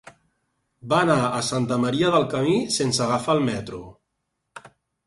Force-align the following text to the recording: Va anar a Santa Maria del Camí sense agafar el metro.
Va 0.93 1.01
anar 1.07 1.17
a 1.27 1.41
Santa 1.49 1.77
Maria 1.85 2.09
del 2.17 2.27
Camí 2.35 2.57
sense 2.79 3.07
agafar 3.07 3.39
el 3.41 3.47
metro. 3.53 3.85